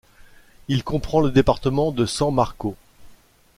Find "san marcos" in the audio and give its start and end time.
2.07-2.75